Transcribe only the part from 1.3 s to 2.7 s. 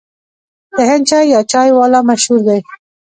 یا چای والا مشهور دی.